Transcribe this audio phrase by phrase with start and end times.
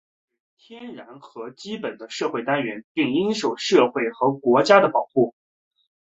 [0.01, 0.09] 家庭
[0.57, 5.35] 是天然的和基本的社会单元,并应受社会和国家的保护。